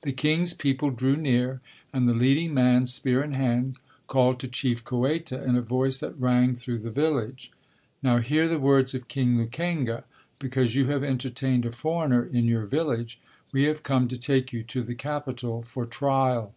[0.00, 1.60] The king's people drew near
[1.92, 6.18] and the leading man, spear in hand, called to Chief Kueta in a voice that
[6.18, 7.52] rang through the village:
[8.02, 10.04] "Now hear the words of King Lukenga:
[10.38, 13.20] Because you have entertained a foreigner in your village,
[13.52, 16.54] we have come to take you to the capital for trial."